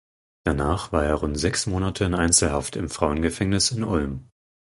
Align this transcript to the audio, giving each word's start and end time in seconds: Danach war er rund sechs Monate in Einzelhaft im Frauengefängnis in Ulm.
Danach 0.45 0.91
war 0.91 1.05
er 1.05 1.13
rund 1.13 1.37
sechs 1.37 1.67
Monate 1.67 2.05
in 2.05 2.15
Einzelhaft 2.15 2.75
im 2.75 2.89
Frauengefängnis 2.89 3.69
in 3.69 3.83
Ulm. 3.83 4.31